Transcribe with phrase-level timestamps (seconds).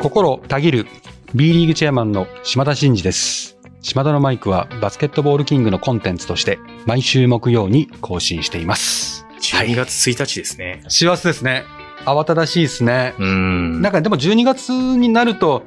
[0.00, 0.86] 心たぎる
[1.34, 3.58] B リーグチェアマンの島田真二です。
[3.80, 9.26] 島田のマイクはバスケットボールキングのコンテンツとして毎週木曜に更新しています。
[9.40, 10.84] 12月1日ですね。
[10.88, 11.64] 幸せですね。
[12.04, 13.14] 慌ただしいですね。
[13.18, 13.82] うーん。
[13.82, 15.64] なんかでも12月になると、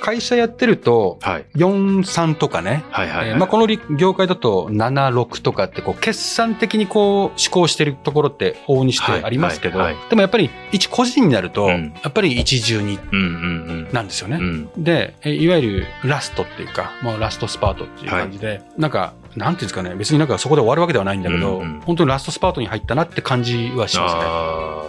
[0.00, 1.46] 会社やってると、はい。
[1.56, 2.84] 43とかね。
[2.90, 3.66] はいはい、はいえーまあ、この
[3.96, 14.36] 業界だと76とかってこう決算的にこう思考してるところって往々にしてありますけど、はいはいはでもやっぱり一個人になると、うんやっぱり一重にうんうんなんですよね。
[14.36, 14.70] うん。
[14.74, 14.84] うん。
[14.84, 24.22] で、えいわゆるラストっていうか、もうラストスパートっていう感じで、なんか、なんていうんですかね、別になんかそこで終わるわけではないんだけど、うんうん本当にラストスパートに入ったなって感じはしますね。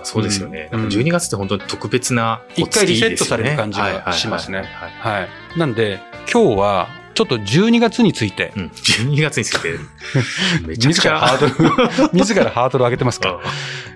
[0.04, 0.70] そうですよね。
[0.72, 4.64] うんなんか12月って本当に特別な、一回リセットされる感じがしますね
[5.00, 5.60] はい。
[5.60, 6.00] なんで、
[6.32, 9.80] 今日は、ちょっと12月について、うん、12月について、
[10.68, 11.14] めちゃく自ちゃ。
[11.14, 13.40] らハードル、 自らハードルを上げてますから、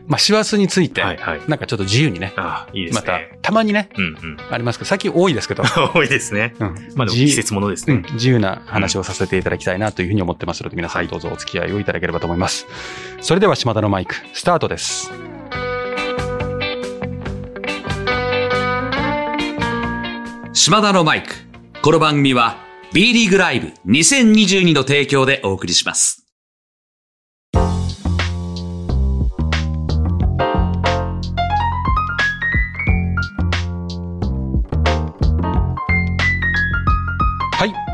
[0.08, 1.41] まあ、師走について、はいはい。
[1.50, 4.38] なんかちょっと自由にね、あいいですまたね。、たまにね、うんうん。
[4.49, 6.55] ありますけど、最近多いですけど、 多いですね。
[6.60, 8.10] うんまあでも自季節ものですうんね。
[8.13, 12.68] 自由な話をさせていただきたいなというふうに思ってますので、皆さんどうぞお付き合いをいただければと思います。
[13.20, 15.12] それでは島田のマイク、スタートです。
[20.54, 21.36] 島田のマイク。
[21.82, 26.29] この番組は B リーグライブ2022の提供でお送りします。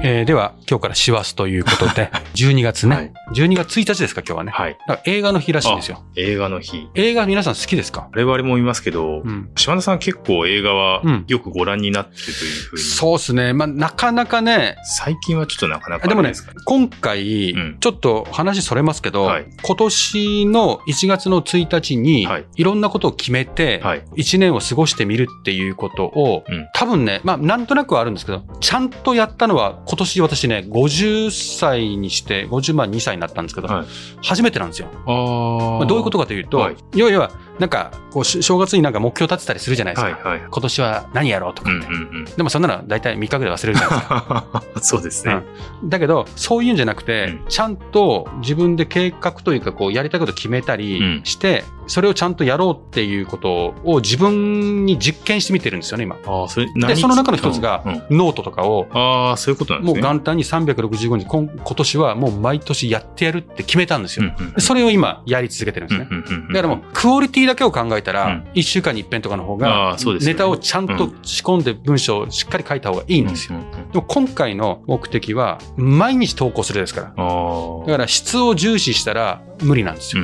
[0.07, 2.95] えーでは、今日から師走ということで、12月ね。
[2.95, 4.51] はい12月1日ですか、今日はね。
[4.51, 4.77] はい。
[4.87, 6.03] だから映画の日らしいんですよ。
[6.15, 6.87] 映画の日。
[6.93, 8.07] 映画皆さん好きですか？
[8.13, 9.49] 我々も見ますけど、うん。
[9.55, 12.81] 島田さん結構映画はうんよくご覧になってるというふうに。
[12.83, 13.53] そうですね。
[13.53, 24.03] まあ、なかなかね、最近はちょっとなかなかでもねですか、今回、うんちょっと話それますけど、はい今年の1月の1日に、はいい、ろんなことを決めて、はい。
[24.17, 33.85] 1年を過ごしてみるっていうことを、うん多分ね、まあ、なんとなくはあるんですけど、ちゃんとやったのは、今年私ね、50歳にして、50万2歳になったんですけど、はい。
[34.23, 34.87] 初めてなんですよ。
[35.05, 36.75] まあどういうことかというと、はい。
[36.95, 40.11] 要は、なんか、こう、し正月になんか目標立てたりするじゃないですか。
[40.11, 40.47] はいはい。
[40.49, 41.87] 今年は何やろうとかうんって。
[41.87, 42.25] うんうん。
[42.25, 44.63] でもそんなの大体3日ぐらい忘れるじゃないですか。
[44.81, 45.43] そうですね。
[45.85, 56.17] だけど、そういうんじゃなくて、うんちゃんと自分で計画というか、こう、やりたいこと決めたりうんして、それをちゃんとやろうっていうことを自分に実験してみてるんですよね、今。
[56.25, 60.01] ああ、それで、何その中の一つがうんうん、ノートとかを、ああ、そういうことなんですね。
[60.01, 64.25] もう元旦に365日、今今年はもう毎年やってやるって決めたんですよ。
[64.25, 66.07] うんうんでそれを今、やり続けてるんですね。
[66.09, 73.59] うんうんうんうんだからもう、クオリティだけを考えたらうん、1週間に一遍とかの方あがネタをちゃんと仕込んで文章をしっかり書いた方がいいんですよ。
[73.91, 77.07] でも今回の目的は、毎日投稿するですから。
[77.07, 80.23] だから質を重視したら無理なんですよ。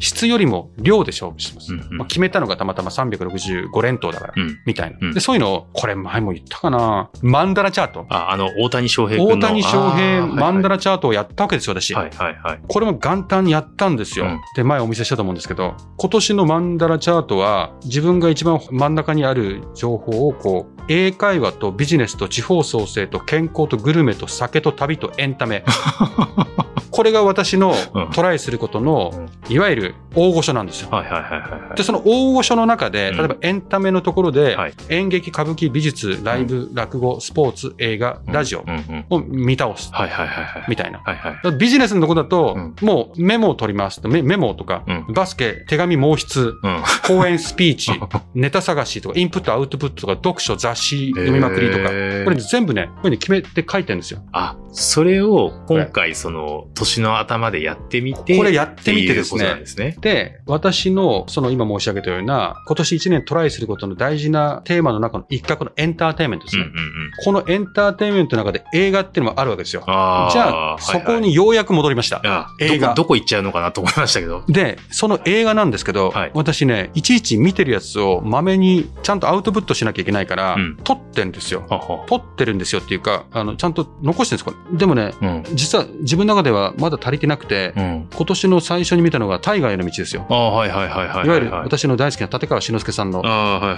[0.00, 1.72] 質よりも量で勝負してます。
[1.90, 5.20] まあ、決めたのがたまたま365連投だから、うんみたいな、うんで。
[5.20, 7.10] そういうのを、これ前も言ったかな。
[7.22, 8.06] マンダラチャート。
[8.08, 9.46] あ、あの、大谷翔平君の。
[9.46, 11.94] 大谷翔平マンダラチャートをやったわけですよ、私。
[11.94, 12.60] はいはいはい。
[12.66, 14.26] これも元旦にやったんですよ。
[14.26, 25.64] うんで、前お見せしたと思うんですけど、今年のマンダラチャートは、自分が一番真ん中にある情報を、こう、英会話とビジネスと地方創生と健康とグルメと酒と旅とエンタメ。
[26.90, 30.90] これが私のうんトライすることの、いわゆる大御所なんですよ。
[31.74, 38.64] で、その大御所の中で、うん例えばエンタメのところで、はい演劇、歌舞伎、美術、ライブ、落語、スポーツ、映画、ラジオ。
[39.10, 39.90] を見倒す。
[40.68, 41.02] みたいな。
[41.58, 46.82] ビジネスのとこだと、うんもうメモを取りますとメメモとか、うんバスケ、手紙、毛筆、うん。
[47.08, 47.90] 講演、スピーチ、
[48.34, 54.20] ネタ探しとか、インプット、アウトプットとか、読書、雑誌、読みまくりとか、これ全部ね、こういうふうに決めて書いてるんですよ。
[54.32, 59.96] あ、それを今回その年の頭でやってみて、これやってみてですねですね。
[60.00, 66.64] で、私の、その今申し上げたような、今年1年トライすることの大事なテーマの中の一角のエンターテインメントですね。
[66.64, 67.10] うんうんうん。
[67.24, 69.82] このエンターテインメントの中で映画っていうのもあるわけですよ。
[69.86, 72.20] あじゃあ、そこにようやく戻りました。
[72.24, 74.44] あ映画どこ、どこ行っちゃうのかなと思いましたけど。
[74.48, 81.64] で、その映画なんですけど、はい私ね、いちいち見てるやつをまめにちゃんとアウトプットしなきゃいけないから、うん撮ってんですよ。
[81.68, 85.44] はは撮ってるんですよっていうか、あの、ちゃんと残してるんですこれでもね、うん。
[85.54, 88.08] 実は自分の中ではまだ足りてなくて、うん。
[88.14, 90.26] 今年の最初に見たのが大河への道ですよ。
[90.30, 91.26] いはいはいはい。
[91.26, 93.22] いわゆるはい私の大好きな立川志の輔さんの。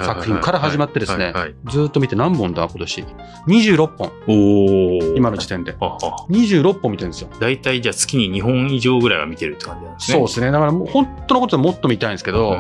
[0.05, 1.33] 作品から始まってですね。
[1.67, 3.05] ずーっと見て何本だ今年
[3.47, 4.13] ？26本。
[5.17, 5.77] 今の時点で。
[5.79, 6.27] はは。
[6.31, 7.29] 26本見てるんですよ。
[7.41, 10.19] 大体じゃあ月に2本以上ぐらいは見てるって感じなんですね。
[10.19, 10.51] そうですね。
[10.51, 12.57] だから本当のことはもっと見たいんですけど、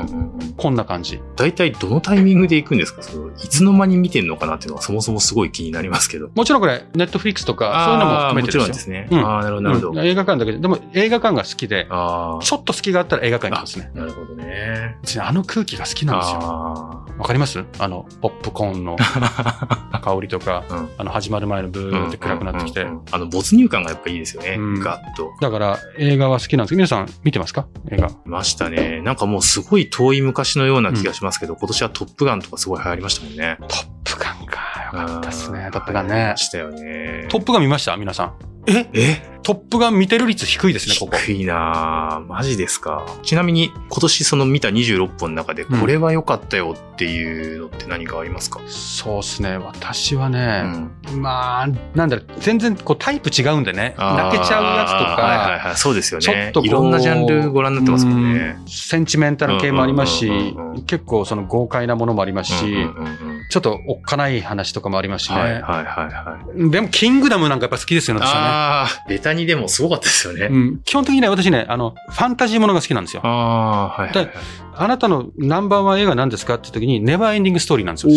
[0.56, 1.20] こんな感じ。
[1.36, 3.02] 大体どのタイミングで行くんですか？
[3.44, 6.30] いつの間に見てるのかなっていうのはそもそもすごい気になりますけど。
[6.34, 8.74] もちろんこれ、ネットフリックスとか、そういうのも含めてもちろんでよ。
[8.74, 9.08] ですすね。
[9.10, 9.90] うんああ、なるほど、なるほど。
[9.90, 13.90] うん映画館だけで、でも映画館が好きで、あちょっと隙があったら映画館に行きますね。
[13.94, 13.98] あ。
[13.98, 14.96] なるほどね。
[15.20, 16.38] あの空気が好きなんですよ。
[16.42, 17.64] あわかります？
[17.78, 20.00] あの、ポップコーンのあ。
[20.06, 24.56] 香りとか、うんあの、始まる前のブーって暗くなってきてあの、没入感がやっぱいいですよね。
[24.58, 25.32] うんガッと。
[25.40, 27.66] だから映画は好きなんですけど、皆さん見てますか？
[27.90, 28.08] 映画。
[28.08, 29.00] いましたね。
[29.02, 33.56] なんかもうすごい遠い昔のような気がしますけど、今年はトップガンとかすごい流行りましたもんね。
[33.58, 33.68] トッ
[34.18, 34.90] プガンか。
[34.92, 35.68] よかったですねう。
[35.68, 36.34] んトップガンね。
[36.36, 37.26] したよね。
[37.28, 37.96] トップガン見ました？
[37.96, 38.32] 皆さん。
[38.68, 38.88] え？
[38.92, 39.36] え？
[39.42, 41.16] トップガン見てる率低いですね、ここ。
[41.16, 43.06] 低いなぁマジですか。
[43.22, 49.56] ちなみに今年その見た26本の中でうんこれは良かったよっていうのって何かありますか、そうですね。
[49.56, 50.90] 私はうね、ん
[51.22, 53.94] まあ、なんだろう、全然こうタイプ違うんでね。
[53.96, 55.76] 泣けちゃうやつとあーはいはいか、はい。
[55.76, 56.64] そうですよねちょっと。
[56.64, 58.56] いろんなジャンルご覧になってますもんね。
[58.60, 65.40] うんセンチメンタル系もありますしうんうんうんうん、結構その豪快なものもありますし、うんうんうんうんちょっとおっかない話とかもありますしね。
[65.40, 66.70] はいはいはいはい。
[66.70, 68.48] でも、キングダムなんかやっぱ好きですよね、私はね。
[68.48, 70.46] ああ、ベタにでもすごかったですよね。
[70.46, 73.22] うん、基本的にね、私ね、あの、ファンタジーものが好きなんですよ。
[73.24, 74.34] ああ、はいはいはい。
[74.78, 78.12] あなたのナンバーワン映画何ですかって時に、ネバーエンディングストーリーなんですよ。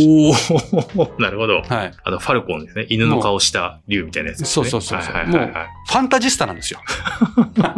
[0.97, 1.61] おお なるほど。
[1.61, 1.93] はい。
[2.03, 2.85] あの、ファルコンですね。
[2.89, 4.45] 犬の顔した竜みたいなやつね。
[4.45, 5.67] そうそうそうそうはいはいはいはい。
[5.87, 6.79] ファンタジスタなんですよ。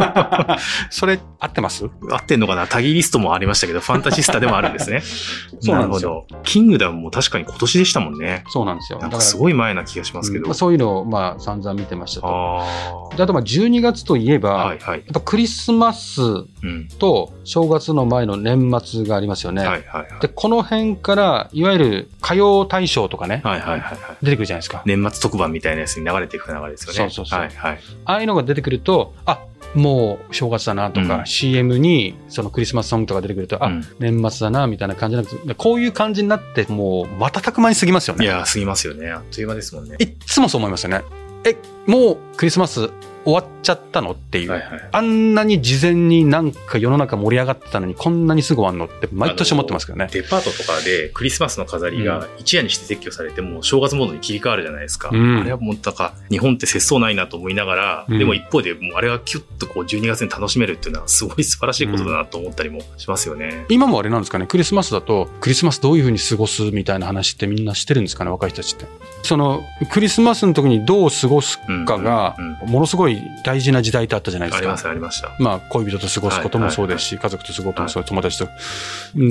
[0.89, 1.89] それ、合ってます？
[2.09, 2.67] 合ってんのかな？
[2.67, 5.01] タギリストもありましたけど、ファンタジスタでもあるんですね。
[5.61, 6.41] そうなんですよるほど。
[6.43, 8.43] キングダムも確かに今年でしたもんね。
[8.47, 8.99] そうなんですよ。
[8.99, 10.43] なんかすごい前な気がしますけど。
[10.43, 12.27] うんまあそういうのを、まあ、散々見てましたと。
[12.27, 14.65] あであと、まあ、12月といえば、あ。
[14.67, 14.99] はいはい。
[14.99, 16.87] やっぱクリスマスうん。
[16.99, 19.61] と正月の前の年末がありますよね。
[19.65, 20.21] はいはいはい。
[20.21, 23.97] で、この辺から、いわゆる歌謡大賞とかね、はいはいはいはい。
[24.21, 24.83] 出てくるじゃないですか。
[24.85, 26.97] 年末特番みたいなやつに流れていく流れですよね。
[26.97, 27.79] そうそうそうはいはい。
[28.05, 38.25] ああいうのが出てくると、あ、もう正月だなとか、うん CM にそのクリスマスソングとか出てくると、あ、うん年末だな、みたいな感じなんですでこういう感じになって、もう瞬く間に過ぎますよね。
[38.25, 39.09] いやー、過ぎますよね。
[39.09, 39.95] あっという間ですもんね。
[39.99, 41.01] いっつもそう思いますよね。
[41.45, 42.89] え、もうクリスマス
[43.23, 44.51] 終わっちゃったのっていう。
[44.51, 44.89] はいはい。
[44.91, 50.09] あんなに事前になんか世の中盛り上がってたのにこんなにすぐ終わんのって毎年思ってますけどね。
[50.11, 55.09] デパートとかでクリスマスの飾りが一夜にして撤去されてもう正月モードに切り替わるじゃないですか。
[55.11, 63.65] うんあれはもうなんか日本って節操ないなと思いながら、うんでも一方でもうあれがキュッとこう12月に楽しめるっていうのはすごい素晴らしいことだなと思ったりもしますよね。
[63.69, 68.85] 今もあれなんですかね、クリスマスだと、クリスマスどういうふうに過ごすみたいな話ってみんなしてるんですかね、若い人たちって。
[69.23, 73.10] その、クリスマスの時にどう過ごすかがうんうん、ものすごい
[73.43, 74.59] 大事な時代ってあったじゃないですか。
[74.59, 75.35] ありますありました。
[75.39, 78.47] まあ、恋人と過ごすこともそうですし、家族と過ごすこともそう、友達と。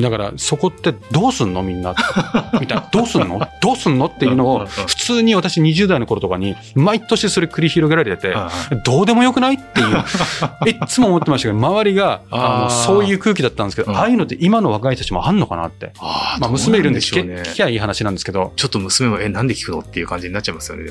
[0.00, 1.62] だから、そこってどうすんの？
[1.62, 1.94] みんな。
[2.61, 2.88] みたいな。
[2.91, 3.41] どうすんの？
[3.61, 4.06] どうすんの？
[4.06, 8.50] っていうのを、普通に私20代の頃とかに、毎年それ繰り広げられてて、あ
[8.85, 9.55] どうでもよくない？
[9.55, 9.97] っていう、
[10.69, 12.23] いっつも思ってましたけど、周りが、
[12.71, 13.99] そういう空気だったんですけど、うん。
[13.99, 15.93] ああいうのって今の若い人たちもあんのかなって。
[16.00, 19.81] あまあ、娘いるんで聞け聞きゃいい話なんですけど、ちょっと娘も、え、なんで聞くの？
[19.81, 20.91] っていう感じになっちゃいますよね。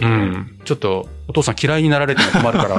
[0.65, 2.78] ちょっと、お父さん嫌いになられても困るから、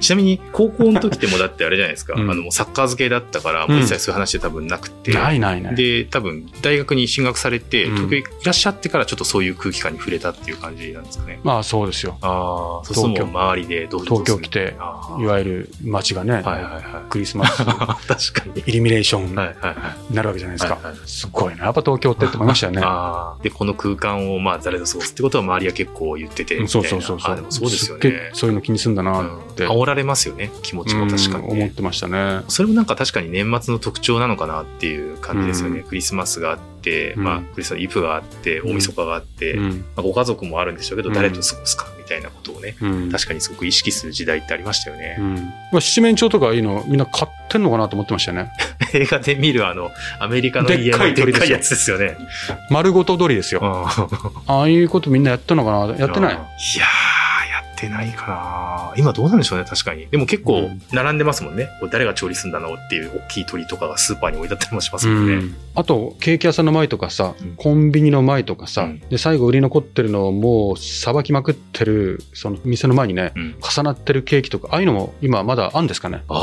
[0.00, 2.14] ちなみに、高校の時ってもうだってあれじゃないですか。
[2.14, 5.12] うんあの、サッカー漬けだったから、もう一切そういう話で多分なくて。
[5.12, 5.74] ないないない。
[5.74, 11.40] で、多分、大学に進学されて、うん東京いらっしゃってからちょっとそういう空気感に触れたっていう感じなんですかね。
[11.42, 12.18] まあそうですよ。
[12.20, 14.74] ああ、そうするともう周りでどう東京来て
[15.18, 17.10] いわゆる街がね、はいはいはい。
[17.10, 18.62] クリスマス 確かに。
[18.66, 20.10] イルミネーションはいはいはい。
[20.10, 20.74] になるわけじゃないですか。
[20.74, 21.64] はいはいすごいな。
[21.64, 22.82] やっぱ東京ってって思いましたよね。
[22.84, 23.42] ああ。
[23.42, 26.66] で、この空間をまあ誰と過ごすってことは周りは結構言ってて。
[26.66, 27.32] そうそうそうそう。
[27.32, 28.30] あでもそうですよね。
[28.32, 29.66] そういうの気にすんだなうんって。
[29.66, 32.42] 煽られますよね、気持ちも確かにね、うん思ってましたね。
[32.48, 35.80] それもなんか確かに年末の特徴なのかなっていう感じですよね。
[35.80, 39.70] うクリスマスがあって、うんまあクリスマスイブがあって、大晦日があって、うん。
[39.70, 43.10] まあ、ご家族もあるんでしょうけど、うん誰と過ごすかみたいなことをね、うん。
[43.10, 45.22] 確かにすごく意識する時代ってありましたよねう。
[45.22, 45.34] ん。
[45.36, 48.50] まあ七面鳥とかいいのみんな買ってんのかなと思ってましたよね。
[48.92, 49.90] 映画で見るあの、
[50.20, 52.16] アメリカの家のでっかいやつですよね。
[52.70, 53.60] 丸ごと鳥ですよ。
[53.62, 55.96] うんああいうことみんなやったのかな？
[55.96, 56.86] やってないいや
[57.76, 60.06] ってないかな今どうなんでしょうね、確かに。
[60.06, 61.68] でも結構うん並んでますもんね。
[61.80, 65.34] これ誰が調理するんだろうっていう大きい鳥とかがスーパーに置いてあったりもしますうもんね。
[65.36, 65.54] ん。
[65.74, 76.22] あと、ケーキ屋さんの前とかさうん、コンビニの前とかさうん、で、最後売り残ってるのをもうさばきまくってる、その店の前にね、うん重なってるケーキとか、ああいうのも今まだあるんですかね？
[76.28, 76.36] ああ、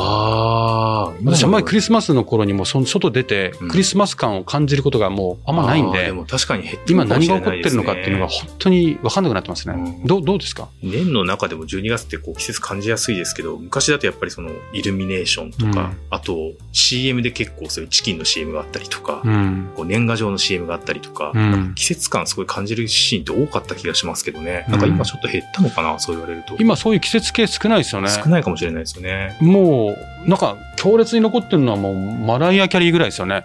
[1.24, 9.76] 私、あんまりクリススマスの頃にもその外出てうん、クリスマス感を感じることがもうあんまないんで、でも確かに減って今何が起こってるのかっていうのが本当に分かんなくなってますね。
[9.76, 10.70] うんどうどうですか？
[10.82, 19.70] 年の中でも12月ってこう季節感じやすいですけど、昔だとやっぱりそのイルミネーションとか、うんあと CM で結構そういうチキンの CM があったりとか、うん。
[19.76, 24.66] こう年賀状の CM があったりとか、うん季節感すごい感じるシーンって多かった気がしますけどね。
[24.68, 26.56] うんなんか今ちょっと減ったのかな、そう言われると。
[26.60, 28.10] 今そういう季節系少ないですよね。
[28.10, 29.38] 少ないかもしれないですよね。
[29.42, 29.96] も
[30.26, 30.58] う、なんか
[30.94, 33.44] 強烈に残ってるのはもうマライア・キャリーぐらいですよね。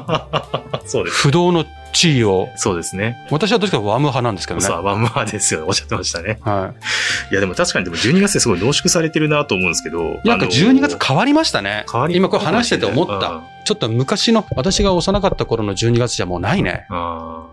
[0.86, 1.16] そうです。
[1.18, 3.18] 不動の地位を、そうですね。
[3.30, 4.66] 私はどっちかワム派なんですけどね。
[4.66, 5.66] そう、ワンマーですよ。
[5.66, 6.38] おっしゃってましたね。
[6.42, 6.72] は
[7.30, 10.20] いや、でも確かにでも12月ってすごい濃縮されてるなと思うんですけど。
[10.24, 10.28] い。
[10.28, 11.84] なんか12月変わりましたね。
[11.92, 13.42] 変わり今これ話してて思っうんた。
[13.70, 16.88] ちょっと昔の、私が幼かった頃の12月じゃもうないね。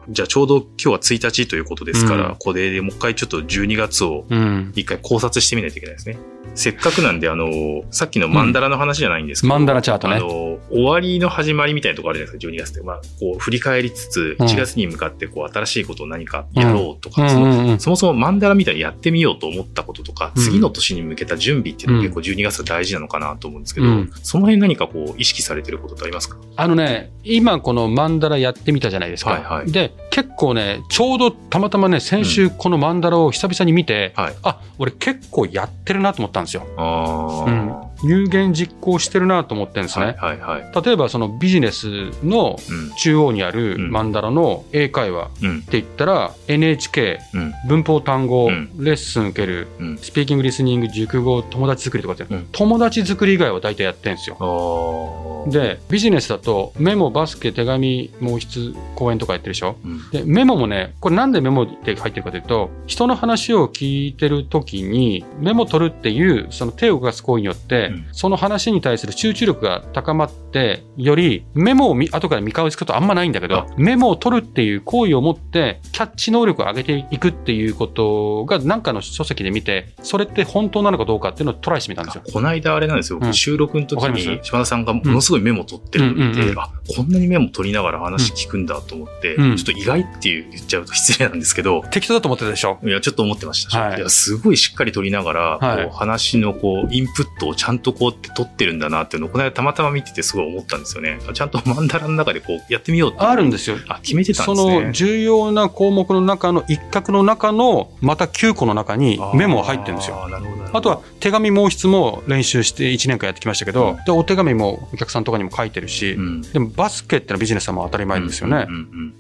[0.10, 2.36] じゃあちょうど今日は1日ということですから、うん。
[2.40, 4.72] これでもう一回ちょっと12月をうん。
[4.76, 6.18] 一回考察してみないといけないですね。
[6.56, 10.16] せっかくなんで、あの、さっきのマンダラの話じゃないんですけど、マンダラチャートね。
[10.16, 12.82] あの、終わりの始まりみたいなところあるじゃないですか、12月って。
[12.82, 14.48] まあ、こう、振り返りつつ、うん。
[14.48, 17.80] 1月に向かって、こう、新しいことを何かやろうとか、うん。
[17.80, 20.42] そもそもマンダラみたいにやってみようと思ったこととか、うん。
[20.42, 24.12] 次の年に向けた準備っていうのが結構12月が大事なのかなと思うんですけど、うん。
[24.24, 26.38] その辺何かこう、意識されてることってありますか？
[26.56, 29.32] あのね、今このマンダラやってみたじゃないですか。
[29.32, 34.36] はいはいで、結構ね、ちょうどたまたまね、先週このマンダラを久々に見て、はい。
[34.42, 36.66] あ、俺結構やってるなと思ったんですよ。
[36.76, 37.74] うん。
[38.04, 40.06] 有言実行してるなと思ってるんですね。
[40.06, 40.84] はいはいはい。
[40.86, 41.88] 例えばそのビジネス
[42.24, 42.92] のうん。
[42.96, 45.62] 中央にあるうんマンダラの英会話っうん。
[45.62, 47.54] て言ったら NHK うん。
[47.68, 49.98] 文法単語、うんレッスン受けるうん。
[50.00, 59.76] スピーキングリスニング熟語友達作りとかって、うん友達作り以外は大体やってるんですよでビジネスだとメモバスケ手紙毛筆講演とかやってるでしょ？
[59.84, 60.02] うん。
[60.12, 68.08] でメモもねこれなんでメモって入ってるかというと人の話を聞いてる時にメモ取るっていうその手を動かす行為によって、うん。
[68.12, 73.68] その話に対する集中力が高まってよりメモを見後から見返すことあんまないんだけどあ。
[73.78, 82.24] メモを取るっていう行為を持ってキャッチ能力を上げていくっていうことが何かの書籍で見てそれって本当なのかどうかっていうのをトライしてみたんですよ。
[82.32, 83.34] この間あれなんですよ、うん。
[83.34, 86.60] 収録の時にま島田さんがものすごいメモ取ってるのを見て、うんうんうん。
[86.60, 92.80] あ、こんなにメモ取りながら話聞くんだと思って、うんちょっと意外っていう言っちゃうと失礼なんですけど、適当だと思ってたでしょ？
[92.84, 93.80] いや、ちょっと思ってました。
[93.80, 101.20] はいいやすごいしっかり取りながら、はいこう話のこう、インプットをちゃんとこうって取ってるんだなっていうのを、この間たまたま見ててすごい思ったんですよね。
[101.34, 103.78] ちゃんとマンダラの中でこう、やってみようってあるんですよ。
[103.88, 104.86] あ、決めてたんそですね。
[104.86, 110.28] の重要な項目の中の一角の中のまた9個の中にメモが入ってるんですよ。
[110.74, 118.68] あとは手紙毛筆も練習して1年間やってきましたけど、うんでお手紙もお客さんとかにも書いてるし、うん、でもバスケってのはビジネスはもう当たり前ですよね。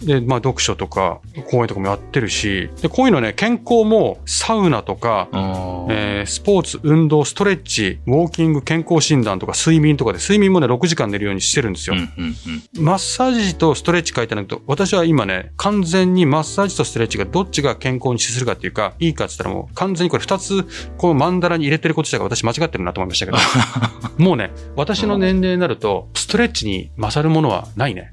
[0.03, 5.27] で、まあ読書とか講演とかもやってるし、でこういうのね、健康もサウナとか、
[5.89, 11.95] えースポーツ、運動、ストレッチ、ウォーキング、健康診断とか睡眠とかで、睡眠もね、6時間寝るようにしてるんですよ。
[11.95, 12.35] うんうん
[12.77, 20.65] うんマッサージとストレッチ書いてないと、私は今ね、完全にマッサージとストレッチがどっちが健康に資するかっていうか、いいかって言ったらもう完全にこれ二つ、
[20.97, 23.37] こうマンダラに入れてること自体が私間違ってるなと思いましたけど、
[24.23, 28.11] もうね、私の年齢になると、ストレッチに勝るものはないね。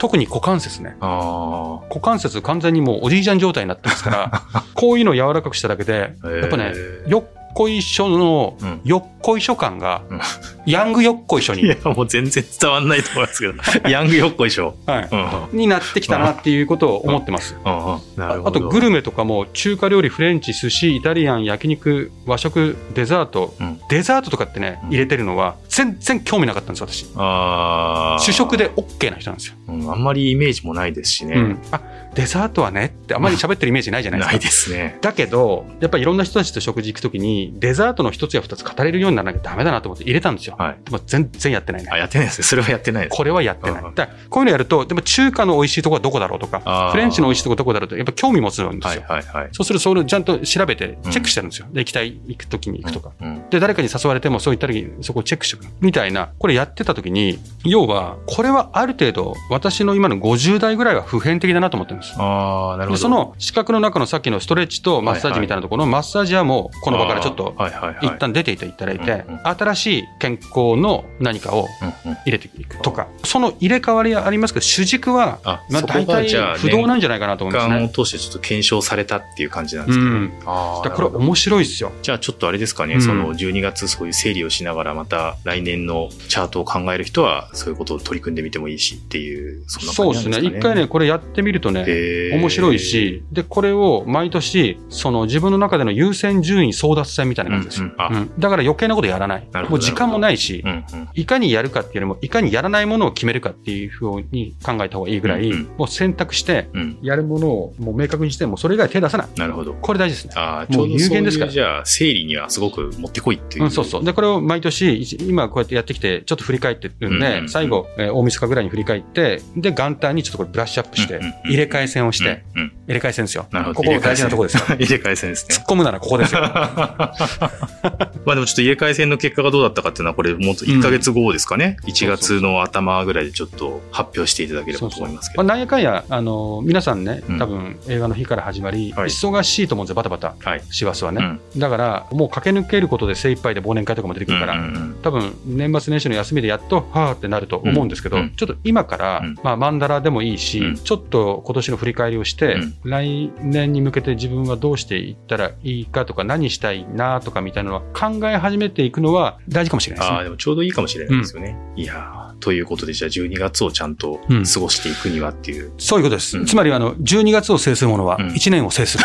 [0.00, 0.96] 特に股関節ね。
[1.00, 4.42] あ股関節完全にもうおじいちゃん状態になってますから、
[4.74, 6.40] こういうのを柔らかくしただけで、ー。
[6.40, 6.72] やっぱね
[7.06, 10.20] よっこいしょのうん、よっこいしょ感がうん、
[10.66, 13.90] ヤングよっこいしょに、 いや、もう全然伝わんないと思いますけど。
[13.90, 14.76] ヤングよっこいしょ。
[14.86, 15.08] はい
[15.52, 15.58] うん。
[15.58, 17.56] になってきたなっていうことを思ってます。
[17.64, 27.06] あとグルメとかも中華料理、フレンチ、寿司、イタリアン、焼肉、和食、デザート、うんデザートとかってね、うん入れてるのは全然興味なかったんです、私。
[27.16, 29.54] あー主食で OK な人なんですよ。
[29.68, 31.34] うんあんまりイメージもないですしね。
[31.36, 31.62] うん。
[31.70, 31.80] あ、
[32.14, 34.32] デザートはねってあまり喋ってるイメージないじゃないですか。
[34.32, 34.98] ないですね。
[35.00, 40.56] だけど、やっぱりいろんな人たちと食事行くときに、デザートの一つや二つ語れるようにならなきゃダメだなと思って入れたんですよ。
[40.58, 40.78] はい。
[40.84, 41.98] でも全然やってないねあ、。
[41.98, 42.44] やってないですね。
[42.44, 43.16] それはやってないです。
[43.16, 43.84] これはやってない。
[43.84, 49.02] うんだこういうのやると、でも中華の美味しいとこはどこだろうとか、フレンチの美味しいとこどこだろうと、やっぱ興味持つんですよ。
[49.08, 49.48] はいはいはい。
[49.52, 51.66] そうすると、それをちゃんと調べて、チェックしてるんですよ。
[51.72, 53.12] で、行きたい、行くときに行くとか。
[53.20, 53.48] うん。
[53.50, 55.69] で、誰かに誘われても、そういった時にそこをチェックしておく。
[55.80, 62.14] みたいな、これやってた時に、要は、これはある程度、私の今の50代ぐらいは普遍的だなと思ってるんです。
[62.18, 62.96] ああ、なるほど。
[62.96, 67.54] で、その四角の中のさっきのストレッチとマッサージみたいなところのマッサージはもう、この場からちょっと。
[68.02, 71.66] 一旦出ていただいてうんうん、新しい健康の何かを
[72.04, 72.16] うんうん。
[72.24, 78.04] 入れていくとか、その入れ替わりはありますけど、主軸は、あ、まあ、大体不動なんじゃないかなと思い年間をますね。
[78.04, 80.10] 通してちょっと検証されたっていう感じなんですけど。
[80.10, 80.90] うんああ。
[80.90, 81.92] これ面白いですよ。
[82.02, 90.32] じゃあちょっとあれですかね、うんその12月そういう整理をしながらまた来年のチャートを考える人はそういうことを取り組んでみてもいいしっていう、そんなそうですね。
[90.34, 90.72] 感じなんですかね。
[90.72, 91.84] 一回ね、これやってみるとね、
[92.32, 97.86] 面白いし、で、これを毎年、その自分の中での優先順位争奪戦みたいな感じですよ。
[97.86, 99.48] うんうんあうんだから余計なことやらない。
[99.68, 101.08] もう時間もないし、うんうん。
[101.14, 106.98] いかにやるかっていうよりも、いかにやらないものを決めるかっていうふうに考えた方がいいぐらい、うんうんもう選択して、うん。
[107.02, 109.28] やるものをもう明確にして、もうそれ以外手出さない。
[109.36, 109.74] なるほど。
[109.74, 110.34] これ大事ですね。
[110.36, 113.64] ああ、ちょうど有そういう、限ですからじゃあ、整理にはすごく持ってこいっていう。
[113.64, 114.04] うん、そうそう。
[114.04, 123.46] で、これを毎年、今こうやってやってきて、ちょっと振り返ってるんで、最後、えー大晦日ぐらいに振り返って、で、元旦にちょっとこれブラッシュアップして入れ替え戦をして、入れ替え戦ですよ。
[123.50, 123.90] なるほど。
[123.90, 124.64] ここ大事なところですよ。
[124.76, 125.64] 入れ替え戦ですね突っ。
[125.66, 126.40] 込むならここですよ。
[126.50, 131.76] まあでもちょっと入れ替え戦の結果がどうだったかっていうのは、これもっと1ヶ月後ですかね。
[131.86, 135.44] 1月の頭ぐらいでちょっと発表していただければと思いますけど。
[135.44, 140.62] まあ、なんやかんや、あの皆さんねうん、多分映画の日から始まり、はい忙しいと思うんですよ、バタバタ、はい。
[140.70, 141.22] 師走はね。
[141.54, 144.56] うんだから、もう駆け抜けることで精一杯で忘年会とかも出てくるから、
[145.02, 149.34] 多分年末年始の休みでやっと、はーってなると思うんですけど、ちょっと今から、うん。
[149.42, 150.76] まあ、マンダラでもいいし、うん。
[150.76, 152.74] ちょっと今年の振り返りをして、うん。
[152.84, 160.24] 来年に向けて自分はどうしていったらいいかとか、何したいなとかみたいなのは考え始めていくのは大事かもしれないですああ、ね。
[160.24, 161.56] でもちょうどいいかもしれないですよね。
[161.76, 164.44] いやーということで、じゃあ12月をちゃんとうん。
[164.44, 166.38] 過ごしていくにはっていう、そういうことです。
[166.38, 166.46] うん。
[166.46, 168.26] つまり、あの、12月を制するものはうん。
[168.28, 169.04] 1年を制する。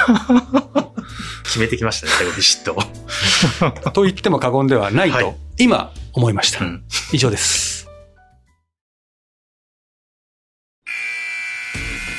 [1.43, 2.75] 決めてきましたね、最後ビシッと。
[3.91, 6.65] と言っても過言ではないと、はい今思いました。
[6.65, 6.83] うん
[7.13, 7.87] 以上です。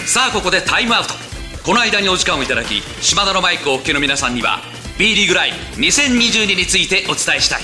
[0.06, 1.12] さあここでタイムアウト
[1.62, 4.60] この間にお時間をいただき島田のマイクをお聞きの皆さんには
[4.98, 7.60] B リーグライブ2022についてお伝えしたい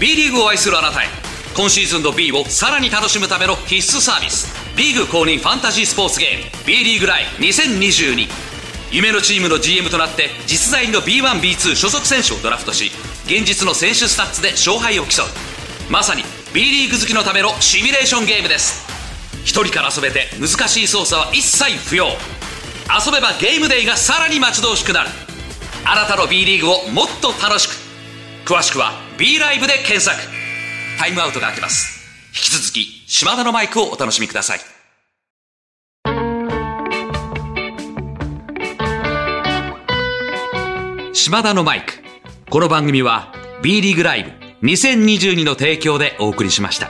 [0.00, 1.06] B リーグを愛するあなたへ
[1.54, 8.49] 今シーズンの B をさらに楽しむための必須サービスリーグ公認ファンタジースポーツゲーム B リーグライブ2022
[8.92, 12.90] 夢のチームの GM となって実在の B1B2 所属選手をドラフトし
[13.26, 15.26] 現実の選手スタッツで勝敗を競う。
[15.90, 18.86] まさに B リーグ好きのためのシミュレーションゲームです。
[19.44, 22.06] 一人から遊べて難しい操作は一切不要。
[22.06, 25.10] 遊べばゲームデイがさらに待ち遠しくなる。
[25.84, 27.74] あなたの B リーグをもっと楽しく。
[28.44, 30.18] 詳しくは B ライブで検索。
[30.98, 32.00] タイムアウトが明けます。
[32.30, 34.79] 引き続き島田のマイクをお楽しみください。
[41.22, 41.92] 島田のマイク
[42.48, 43.30] この番組は
[43.62, 46.88] B リーグライブ2022の提供でお送りしました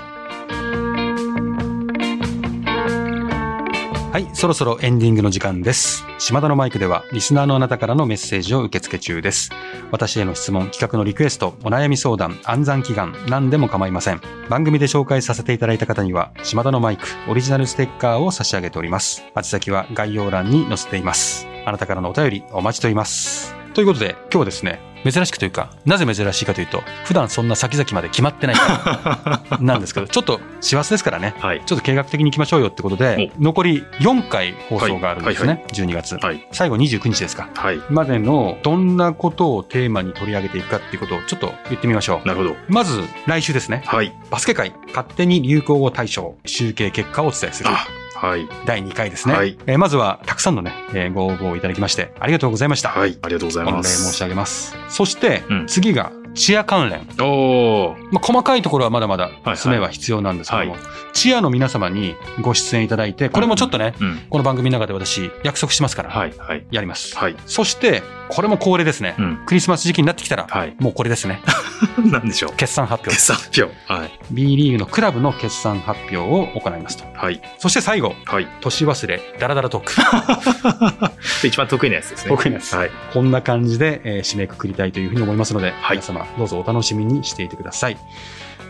[4.12, 6.04] はい、そろそろエンディングの時間です。
[6.18, 9.50] 島田のマイクでは、リスナーのあなたからのメッセージを受け付け中です。
[9.92, 14.20] 私への質問、企画のリクエスト、お悩み相談、暗算祈願、何でも構いません。
[14.48, 19.22] 番組で紹介させていただいた方には、島田のマイク、オリジナルステッカーを差し上げております。
[19.36, 21.46] 宛先は概要欄に載せています。
[21.64, 23.59] あなたからのお便り、お待ちしております。
[23.74, 31.62] ということで、今日はですね、珍しくというか、なぜ珍しいかというと、普段そんな先々まで決まってないから なんですけど、ちょっと師走ですからね、はい。
[31.64, 36.16] ちょっと計画的に行きましょうよってことで、残り4回放送があるんですね、はい12月。
[36.16, 36.46] はい。
[36.52, 37.48] 最後29日ですか。
[37.54, 37.80] はい。
[37.88, 42.28] までのどんなことをテーマに取り上げていくかっていうことをちょっと言ってみましょう。
[42.28, 42.56] なるほど。
[42.68, 43.82] まず来週ですね。
[43.86, 44.12] はい。
[44.30, 47.86] バスケ界勝手に流行語大賞集計結果をお伝えするあ、
[48.20, 48.46] はい。
[48.66, 49.34] 第2回ですね。
[49.34, 52.90] はいえーまずはたくさんのね、えーご応募をいただきましてありがとうございました。
[52.90, 53.18] はい。
[53.22, 54.10] ありがとうございます。
[54.12, 54.76] 申し上げます。
[54.88, 57.00] そして、うん次がチア関連。
[57.26, 58.12] おー。
[58.12, 60.78] まあ、細かいところはまだまだはい詰めは必要なんですけども、は
[61.12, 64.20] チアの皆様にご出演いただいて、これもちょっとね、うん。
[64.28, 66.34] この番組の中で私約束しますから、はい。
[66.36, 66.66] はい。
[66.70, 67.16] やります。
[67.16, 67.36] はい。
[67.46, 69.14] そして、これも恒例ですね。
[69.18, 69.42] うん。
[69.46, 70.76] クリスマス時期になってきたら、はい。
[70.78, 71.42] もうこれですね。
[72.04, 72.56] なんでしょう。
[72.56, 73.10] 決算発表。
[73.10, 73.92] 決算発表。
[73.92, 74.10] はい。
[74.30, 77.04] B リーグのクラブの決算発表を行いますと。
[77.14, 77.40] はい。
[77.58, 78.48] そして最後、はい。
[78.60, 79.92] 年忘れ、ダラダラトーク。
[81.46, 82.30] 一番得意なやつですね。
[82.30, 82.90] 得意なやつはい。
[83.12, 87.96] こんな感じで、えー締めくくりたいというふうに思いますので、はい皆様どうぞお楽しみにしていてください。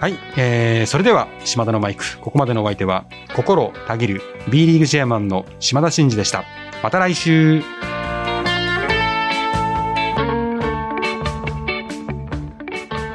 [0.01, 3.05] はい、えー、それでは島田のマイク、ここまでのお相手は、
[3.37, 6.45] 心たぎる B リーグチェアマンの島田真二でした。
[6.83, 7.63] また来週